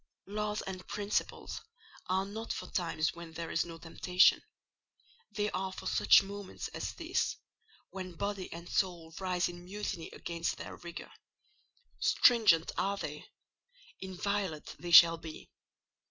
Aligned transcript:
Laws 0.25 0.63
and 0.63 0.87
principles 0.87 1.61
are 2.07 2.25
not 2.25 2.51
for 2.51 2.65
the 2.65 2.71
times 2.71 3.13
when 3.13 3.33
there 3.33 3.51
is 3.51 3.65
no 3.65 3.77
temptation: 3.77 4.41
they 5.31 5.51
are 5.51 5.71
for 5.71 5.85
such 5.85 6.23
moments 6.23 6.69
as 6.69 6.93
this, 6.95 7.35
when 7.91 8.13
body 8.15 8.51
and 8.51 8.67
soul 8.67 9.13
rise 9.19 9.47
in 9.47 9.63
mutiny 9.63 10.09
against 10.09 10.57
their 10.57 10.75
rigour; 10.77 11.11
stringent 11.99 12.71
are 12.79 12.97
they; 12.97 13.25
inviolate 13.99 14.75
they 14.79 14.89
shall 14.89 15.19
be. 15.19 15.51